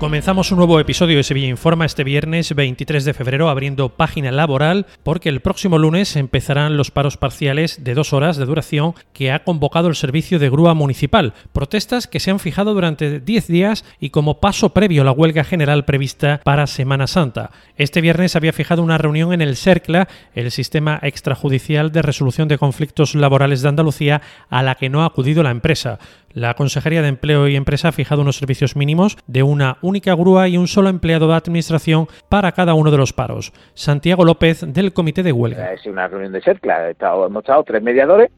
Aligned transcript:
Comenzamos 0.00 0.50
un 0.50 0.56
nuevo 0.56 0.80
episodio 0.80 1.18
de 1.18 1.22
Sevilla 1.22 1.48
Informa 1.48 1.84
este 1.84 2.04
viernes 2.04 2.54
23 2.54 3.04
de 3.04 3.12
febrero 3.12 3.50
abriendo 3.50 3.90
página 3.90 4.32
laboral 4.32 4.86
porque 5.02 5.28
el 5.28 5.40
próximo 5.40 5.76
lunes 5.76 6.16
empezarán 6.16 6.78
los 6.78 6.90
paros 6.90 7.18
parciales 7.18 7.84
de 7.84 7.92
dos 7.92 8.14
horas 8.14 8.38
de 8.38 8.46
duración 8.46 8.94
que 9.12 9.30
ha 9.30 9.44
convocado 9.44 9.88
el 9.88 9.94
servicio 9.94 10.38
de 10.38 10.48
grúa 10.48 10.72
municipal. 10.72 11.34
Protestas 11.52 12.06
que 12.06 12.18
se 12.18 12.30
han 12.30 12.40
fijado 12.40 12.72
durante 12.72 13.20
10 13.20 13.46
días 13.48 13.84
y 14.00 14.08
como 14.08 14.40
paso 14.40 14.70
previo 14.70 15.02
a 15.02 15.04
la 15.04 15.12
huelga 15.12 15.44
general 15.44 15.84
prevista 15.84 16.40
para 16.44 16.66
Semana 16.66 17.06
Santa. 17.06 17.50
Este 17.76 18.00
viernes 18.00 18.36
había 18.36 18.54
fijado 18.54 18.82
una 18.82 18.96
reunión 18.96 19.34
en 19.34 19.42
el 19.42 19.54
CERCLA, 19.54 20.08
el 20.34 20.50
sistema 20.50 20.98
extrajudicial 21.02 21.92
de 21.92 22.00
resolución 22.00 22.48
de 22.48 22.56
conflictos 22.56 23.14
laborales 23.14 23.60
de 23.60 23.68
Andalucía, 23.68 24.22
a 24.48 24.62
la 24.62 24.76
que 24.76 24.88
no 24.88 25.02
ha 25.02 25.06
acudido 25.08 25.42
la 25.42 25.50
empresa. 25.50 25.98
La 26.32 26.54
Consejería 26.54 27.02
de 27.02 27.08
Empleo 27.08 27.48
y 27.48 27.56
Empresa 27.56 27.88
ha 27.88 27.92
fijado 27.92 28.22
unos 28.22 28.36
servicios 28.36 28.76
mínimos 28.76 29.18
de 29.26 29.42
una 29.42 29.78
única 29.82 30.14
grúa 30.14 30.46
y 30.46 30.56
un 30.56 30.68
solo 30.68 30.88
empleado 30.88 31.26
de 31.26 31.34
administración 31.34 32.06
para 32.28 32.52
cada 32.52 32.74
uno 32.74 32.92
de 32.92 32.98
los 32.98 33.12
paros. 33.12 33.52
Santiago 33.74 34.24
López, 34.24 34.64
del 34.72 34.92
Comité 34.92 35.24
de 35.24 35.32
Huelga. 35.32 35.72
Es 35.72 35.84
una 35.86 36.06
reunión 36.06 36.32
de 36.32 36.40
CERCLA. 36.40 36.90
hemos 36.90 37.42
estado 37.42 37.64
tres 37.64 37.82
mediadores 37.82 38.30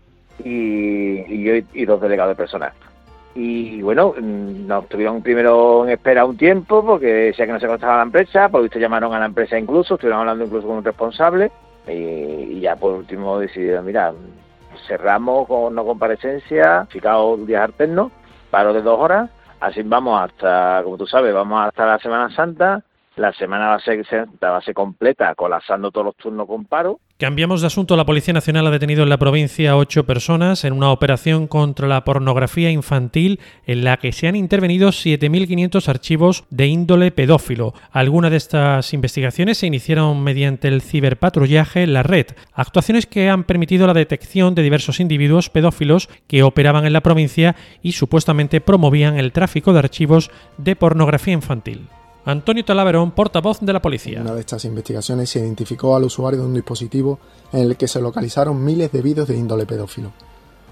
y, 0.43 1.21
y, 1.75 1.85
dos 1.85 2.01
delegados 2.01 2.31
de 2.31 2.37
personal. 2.37 2.73
Y 3.35 3.83
bueno, 3.83 4.15
mm, 4.19 4.67
nos 4.67 4.89
tuvieron 4.89 5.23
primero 5.23 5.85
en 5.85 5.91
espera 5.91 6.25
un 6.25 6.39
tiempo 6.39 6.83
porque 6.85 7.07
decía 7.07 7.47
que 7.47 7.53
no 7.53 7.61
se 7.61 7.67
contestaba 7.67 7.99
la 7.99 8.05
empresa, 8.05 8.49
por 8.49 8.63
visto 8.63 8.79
llamaron 8.79 9.13
a 9.13 9.19
la 9.19 9.27
empresa 9.27 9.59
incluso, 9.59 9.95
estuvieron 9.95 10.21
hablando 10.21 10.45
incluso 10.45 10.67
con 10.67 10.79
un 10.79 10.85
responsable 10.85 11.51
y, 11.87 11.93
y 11.93 12.61
ya 12.61 12.77
por 12.77 12.95
último 12.95 13.39
decidieron, 13.39 13.85
mira, 13.85 14.13
cerramos 14.87 15.47
con 15.47 15.75
no 15.75 15.85
comparecencia, 15.85 16.87
fijaos 16.91 17.47
días 17.47 17.63
alternos, 17.63 18.13
paro 18.51 18.73
de 18.73 18.83
dos 18.83 18.99
horas, 18.99 19.31
así 19.61 19.83
vamos 19.83 20.21
hasta, 20.21 20.83
como 20.85 20.99
tú 20.99 21.07
sabes, 21.07 21.33
vamos 21.33 21.67
hasta 21.67 21.87
la 21.87 21.99
Semana 21.99 22.35
Santa, 22.35 22.83
la 23.17 23.33
semana 23.33 23.69
va 23.69 23.75
a 23.75 23.81
ser, 23.81 24.05
va 24.43 24.57
a 24.57 24.63
ser 24.63 24.75
completa, 24.75 25.35
colapsando 25.35 25.91
todos 25.91 26.07
los 26.07 26.17
turnos 26.17 26.47
con 26.47 26.65
paro, 26.65 27.01
Cambiamos 27.23 27.61
de 27.61 27.69
asunto. 27.69 27.97
La 27.97 28.05
Policía 28.05 28.35
Nacional 28.35 28.67
ha 28.67 28.73
detenido 28.73 29.05
en 29.05 29.09
la 29.09 29.17
provincia 29.17 29.77
ocho 29.77 30.03
personas 30.03 30.65
en 30.65 30.73
una 30.73 30.91
operación 30.91 31.47
contra 31.47 31.87
la 31.87 32.03
pornografía 32.03 32.69
infantil 32.69 33.39
en 33.65 33.85
la 33.85 33.97
que 33.99 34.11
se 34.11 34.27
han 34.27 34.35
intervenido 34.35 34.89
7.500 34.89 35.87
archivos 35.87 36.43
de 36.51 36.67
índole 36.67 37.13
pedófilo. 37.13 37.75
Algunas 37.93 38.33
de 38.33 38.39
estas 38.39 38.93
investigaciones 38.93 39.59
se 39.59 39.69
iniciaron 39.69 40.21
mediante 40.25 40.67
el 40.67 40.83
ciberpatrullaje 40.83 41.87
la 41.87 42.03
red, 42.03 42.27
actuaciones 42.55 43.07
que 43.07 43.31
han 43.31 43.45
permitido 43.45 43.87
la 43.87 43.95
detección 43.95 44.57
de 44.57 44.63
diversos 44.63 44.99
individuos 44.99 45.49
pedófilos 45.49 46.09
que 46.27 46.43
operaban 46.43 46.87
en 46.87 46.93
la 46.93 47.03
provincia 47.03 47.55
y 47.83 47.93
supuestamente 47.93 48.61
promovían 48.61 49.17
el 49.17 49.31
tráfico 49.31 49.73
de 49.73 49.79
archivos 49.79 50.33
de 50.59 50.75
pornografía 50.75 51.35
infantil. 51.35 51.87
Antonio 52.25 52.65
Talaverón, 52.65 53.11
portavoz 53.11 53.59
de 53.61 53.73
la 53.73 53.83
policía. 53.83 54.19
En 54.19 54.23
una 54.23 54.35
de 54.35 54.41
estas 54.41 54.65
investigaciones 54.65 55.29
se 55.29 55.41
identificó 55.41 55.97
al 55.97 56.05
usuario 56.05 56.41
de 56.41 56.47
un 56.47 56.55
dispositivo 56.55 57.19
en 57.53 57.61
el 57.63 57.77
que 57.77 57.89
se 57.89 58.01
localizaron 58.01 58.65
miles 58.65 58.93
de 58.93 59.03
vídeos 59.03 59.27
de 59.27 59.37
índole 59.37 59.67
pedófilo. 59.67 60.13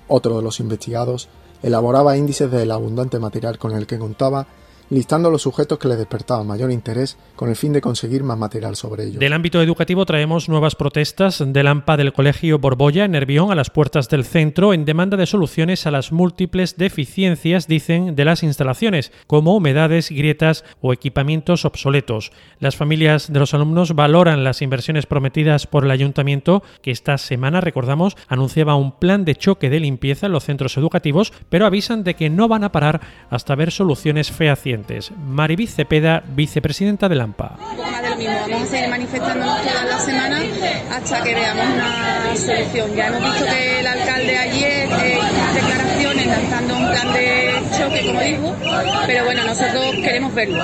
Otro 0.07 0.37
de 0.37 0.43
los 0.45 0.61
investigados 0.61 1.29
elaboraba 1.63 2.17
índices 2.17 2.51
del 2.53 2.71
abundante 2.71 3.19
material 3.19 3.59
con 3.59 3.73
el 3.73 3.89
que 3.89 3.99
contaba 3.99 4.47
listando 4.91 5.31
los 5.31 5.43
sujetos 5.43 5.79
que 5.79 5.89
le 5.89 5.97
despertaban 5.97 6.47
mayor 6.47 6.71
interés 6.71 7.17
con 7.37 7.49
el 7.49 7.57
fin 7.57 7.73
de 7.73 7.81
conseguir 7.81 8.25
más 8.25 8.37
material 8.37 8.77
sobre 8.77 9.05
ellos. 9.05 9.21
Del 9.21 9.33
ámbito 9.33 9.63
educativo 9.63 10.05
traemos 10.05 10.49
nuevas 10.49 10.75
protestas 10.75 11.43
del 11.47 11.67
AMPA 11.69 11.97
del 11.97 12.13
Colegio 12.13 12.59
Borbolla 12.59 13.05
en 13.05 13.13
Nervión 13.13 13.53
a 13.53 13.55
las 13.55 13.71
puertas 13.71 14.09
del 14.09 14.25
centro 14.25 14.75
en 14.75 14.85
demanda 14.85 15.17
de 15.17 15.27
soluciones 15.27 15.87
a 15.87 15.91
las 15.91 16.13
múltiples 16.13 16.77
deficiencias, 16.77 17.69
dicen, 17.69 18.17
de 18.17 18.25
las 18.25 18.43
instalaciones, 18.43 19.13
como 19.27 19.55
humedades, 19.55 20.11
grietas 20.11 20.65
o 20.81 20.93
equipamientos 20.93 21.65
obsoletos. 21.65 22.33
Las 22.59 22.77
familias 22.77 23.33
de 23.33 23.39
los 23.39 23.55
alumnos 23.55 23.95
valoran 23.95 24.45
las 24.45 24.61
inversiones 24.61 25.07
prometidas 25.07 25.67
por 25.67 25.85
el 25.85 25.93
ayuntamiento, 25.93 26.63
que 26.83 26.91
esta 26.91 27.17
semana, 27.19 27.61
recordamos, 27.61 28.17
anunciaba 28.29 28.75
un 28.75 28.93
plan 28.93 29.25
de 29.25 29.37
choque 29.37 29.71
de 29.71 29.81
limpieza 29.81 30.27
en 30.27 30.33
los 30.33 30.45
centros 30.45 30.77
educativos, 30.77 31.33
pero 31.49 31.67
avisan 31.67 32.03
de 32.03 32.15
que 32.15 32.29
no 32.29 32.49
van 32.49 32.65
a 32.65 32.73
parar 32.73 33.01
hasta 33.31 33.55
ver 33.55 33.71
soluciones 33.71 34.33
fehacientes. 34.33 34.80
Mariby 35.17 35.67
Cepeda, 35.67 36.23
vicepresidenta 36.27 37.09
de 37.09 37.21
AMPA. 37.21 37.57
Vamos 37.59 38.63
a 38.63 38.67
seguir 38.67 38.89
manifestándonos 38.89 39.63
todas 39.63 39.85
las 39.85 40.05
semanas 40.05 40.43
hasta 40.91 41.23
que 41.23 41.35
veamos 41.35 41.67
una 41.75 42.37
solución. 42.37 42.95
Ya 42.95 43.07
hemos 43.09 43.23
visto 43.23 43.45
que 43.47 43.81
el 43.81 43.87
alcalde 43.87 44.39
ayer 44.39 44.89
eh, 44.89 45.19
declaraciones 45.55 46.27
lanzando 46.27 46.77
un 46.77 46.91
plan 46.91 47.13
de 47.13 47.50
choque, 47.81 48.07
como 48.07 48.21
dijo, 48.21 48.57
pero 49.07 49.25
bueno, 49.25 49.45
nosotros 49.45 49.95
queremos 50.03 50.35
verlo. 50.35 50.63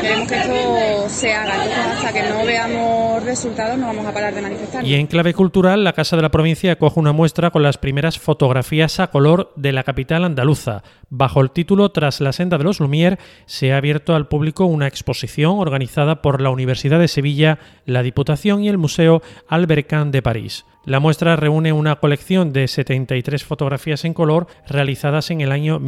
Queremos 0.00 0.28
que 0.28 0.38
esto 0.38 1.08
se 1.08 1.32
haga. 1.32 1.54
Entonces, 1.54 1.86
hasta 1.96 2.12
que 2.12 2.22
no 2.28 2.44
veamos 2.44 3.22
resultados, 3.24 3.78
no 3.78 3.86
vamos 3.86 4.06
a 4.06 4.12
parar 4.12 4.34
de 4.34 4.42
manifestar. 4.42 4.84
Y 4.84 4.94
en 4.94 5.06
clave 5.06 5.34
cultural, 5.34 5.84
la 5.84 5.92
Casa 5.92 6.16
de 6.16 6.22
la 6.22 6.30
Provincia 6.30 6.72
acoge 6.72 6.98
una 7.00 7.12
muestra 7.12 7.50
con 7.50 7.62
las 7.62 7.78
primeras 7.78 8.18
fotografías 8.18 9.00
a 9.00 9.08
color 9.08 9.52
de 9.56 9.72
la 9.72 9.84
capital 9.84 10.24
andaluza. 10.24 10.82
Bajo 11.08 11.40
el 11.40 11.50
título 11.50 11.90
Tras 11.90 12.20
la 12.20 12.32
senda 12.32 12.58
de 12.58 12.64
los 12.64 12.80
Lumière, 12.80 13.18
se 13.46 13.72
ha 13.72 13.76
abierto 13.76 14.14
al 14.14 14.28
público 14.28 14.66
una 14.66 14.88
exposición 14.88 15.58
organizada 15.58 16.22
por 16.22 16.40
la 16.40 16.50
Universidad 16.50 16.98
de 16.98 17.08
Sevilla, 17.08 17.58
la 17.84 18.02
Diputación 18.02 18.62
y 18.64 18.68
el 18.68 18.78
Museo 18.78 19.22
Albert 19.48 19.86
Kahn 19.86 20.10
de 20.10 20.22
París. 20.22 20.64
La 20.86 21.00
muestra 21.00 21.34
reúne 21.34 21.72
una 21.72 21.96
colección 21.96 22.52
de 22.52 22.68
73 22.68 23.42
fotografías 23.42 24.04
en 24.04 24.14
color 24.14 24.46
realizadas 24.68 25.32
en 25.32 25.40
el 25.40 25.50
año 25.50 25.80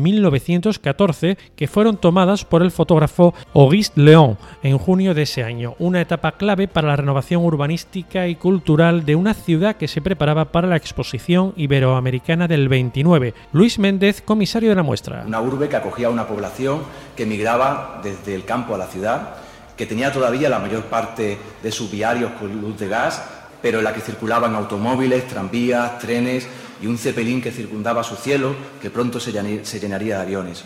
1914 0.69 1.39
que 1.57 1.69
fueron 1.69 1.97
tomadas 1.97 2.45
por 2.45 2.63
el 2.63 2.71
fotógrafo 2.71 3.35
Auguste 3.55 4.01
Leon 4.01 4.37
en 4.63 4.79
junio 4.79 5.15
de 5.15 5.23
ese 5.23 5.43
año, 5.43 5.75
una 5.79 6.01
etapa 6.01 6.33
clave 6.33 6.69
para 6.69 6.89
la 6.89 6.97
renovación 6.97 7.45
urbanística 7.45 8.29
y 8.29 8.37
cultural 8.37 9.05
de 9.05 9.17
una 9.17 9.35
ciudad 9.35 9.77
que 9.77 9.89
se 9.89 10.03
preparaba 10.03 10.47
para 10.47 10.69
la 10.69 10.77
exposición 10.77 11.53
iberoamericana 11.57 12.49
del 12.49 12.69
29. 12.69 13.35
Luis 13.53 13.79
Méndez, 13.79 14.23
comisario 14.23 14.71
de 14.71 14.77
la 14.77 14.83
muestra. 14.83 15.25
Una 15.27 15.41
urbe 15.41 15.69
que 15.69 15.77
acogía 15.77 16.09
a 16.09 16.11
una 16.11 16.27
población 16.27 16.81
que 17.17 17.27
migraba 17.27 18.01
desde 18.03 18.35
el 18.35 18.45
campo 18.45 18.75
a 18.75 18.79
la 18.79 18.87
ciudad, 18.87 19.37
que 19.77 19.87
tenía 19.87 20.13
todavía 20.13 20.49
la 20.49 20.59
mayor 20.59 20.85
parte 20.85 21.39
de 21.63 21.73
sus 21.73 21.91
viarios 21.91 22.33
con 22.33 22.61
luz 22.61 22.79
de 22.79 22.89
gas 22.89 23.23
pero 23.61 23.79
en 23.79 23.85
la 23.85 23.93
que 23.93 24.01
circulaban 24.01 24.55
automóviles, 24.55 25.27
tranvías, 25.27 25.99
trenes 25.99 26.47
y 26.83 26.87
un 26.87 26.99
cepelín 26.99 27.43
que 27.43 27.51
circundaba 27.51 28.03
su 28.05 28.17
cielo, 28.17 28.55
que 28.81 28.91
pronto 28.91 29.21
se 29.21 29.33
llenaría 29.33 30.17
de 30.17 30.23
aviones. 30.23 30.65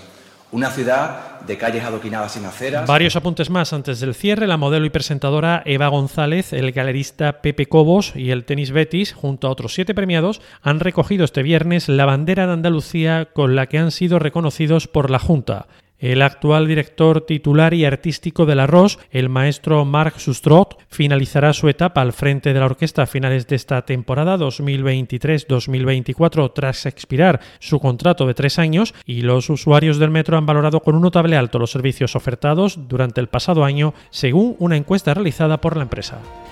Una 0.53 0.71
ciudad 0.71 1.41
de 1.41 1.57
calles 1.57 1.83
adoquinadas 1.83 2.33
sin 2.33 2.45
aceras. 2.45 2.87
Varios 2.87 3.17
apuntes 3.17 3.49
más 3.49 3.73
antes 3.73 4.01
del 4.01 4.15
cierre. 4.15 4.47
La 4.47 4.59
modelo 4.59 4.85
y 4.85 4.91
presentadora 4.91 5.63
Eva 5.65 5.89
González, 5.89 6.53
el 6.53 6.73
galerista 6.73 7.41
Pepe 7.41 7.65
Cobos 7.65 8.13
y 8.15 8.33
el 8.33 8.45
tenis 8.45 8.71
Betis, 8.71 9.15
junto 9.15 9.47
a 9.47 9.51
otros 9.51 9.73
siete 9.73 9.95
premiados, 9.95 10.43
han 10.61 10.81
recogido 10.81 11.25
este 11.25 11.43
viernes 11.43 11.89
la 11.89 12.05
bandera 12.05 12.47
de 12.47 12.53
Andalucía 12.53 13.31
con 13.33 13.57
la 13.57 13.67
que 13.67 13.79
han 13.79 13.91
sido 13.91 14.19
reconocidos 14.19 14.89
por 14.89 15.09
la 15.09 15.19
Junta. 15.19 15.69
El 16.03 16.21
actual 16.21 16.67
director 16.67 17.21
titular 17.21 17.73
y 17.75 17.85
artístico 17.85 18.45
del 18.45 18.59
Arroz, 18.59 18.99
el 19.13 19.29
maestro 19.29 19.85
Marc 19.85 20.19
Sustrot, 20.19 20.77
finalizará 20.89 21.53
su 21.53 21.69
etapa 21.69 22.01
al 22.01 22.13
frente 22.13 22.53
de 22.53 22.59
la 22.59 22.67
orquesta 22.67 23.03
a 23.03 23.07
finales 23.07 23.47
de 23.47 23.55
esta 23.55 23.83
temporada 23.83 24.37
2023-2024 24.37 26.53
tras 26.53 26.87
expirar 26.87 27.39
su 27.61 27.79
contrato 27.79 28.27
de 28.27 28.35
tres 28.35 28.59
años 28.59 28.95
y 29.07 29.21
los 29.21 29.49
usuarios 29.49 30.01
del 30.01 30.11
metro 30.11 30.37
han 30.37 30.45
valorado 30.45 30.81
con 30.81 30.97
un 30.97 31.03
notable 31.03 31.37
alto 31.37 31.61
los 31.61 31.71
servicios 31.71 32.17
ofertados 32.17 32.89
durante 32.89 33.21
el 33.21 33.29
pasado 33.29 33.63
año 33.63 33.95
según 34.11 34.57
una 34.59 34.77
encuesta 34.77 35.15
realizada 35.15 35.61
por 35.61 35.77
la 35.77 35.85
empresa. 35.85 36.19